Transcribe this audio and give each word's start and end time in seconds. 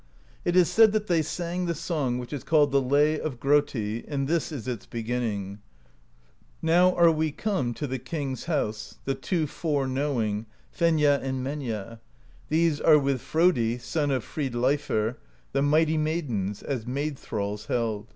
It 0.43 0.55
is 0.55 0.67
said 0.67 0.93
that 0.93 1.05
they 1.05 1.21
sang 1.21 1.67
the 1.67 1.75
song 1.75 2.17
which 2.17 2.33
is 2.33 2.43
called 2.43 2.71
the 2.71 2.81
Lay 2.81 3.19
of 3.19 3.39
Grotti, 3.39 4.03
and 4.07 4.27
this 4.27 4.51
is 4.51 4.67
its 4.67 4.87
beginning: 4.87 5.59
Now 6.59 6.95
are 6.95 7.11
we 7.11 7.31
come 7.31 7.75
To 7.75 7.85
the 7.85 7.99
king's 7.99 8.45
house, 8.45 8.97
The 9.05 9.13
two 9.13 9.45
fore 9.45 9.85
knowing, 9.85 10.47
Fenja 10.75 11.19
and 11.21 11.45
Menja: 11.45 11.99
These 12.49 12.81
are 12.81 12.97
with 12.97 13.21
Frodi 13.21 13.77
Son 13.77 14.09
of 14.09 14.23
Fridleifr, 14.25 15.17
The 15.51 15.61
Mighty 15.61 15.97
Maidens, 15.99 16.63
As 16.63 16.87
maid 16.87 17.19
thralls 17.19 17.67
held. 17.67 18.07